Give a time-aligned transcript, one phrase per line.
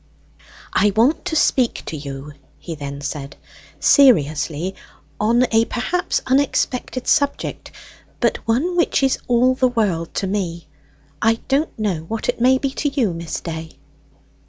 [0.73, 3.35] "I want to speak to you," he then said;
[3.79, 4.73] "seriously
[5.19, 7.71] on a perhaps unexpected subject,
[8.19, 10.67] but one which is all the world to me
[11.21, 13.77] I don't know what it may be to you, Miss Day."